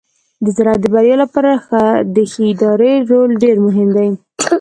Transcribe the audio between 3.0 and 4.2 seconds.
رول ډیر مهم دی.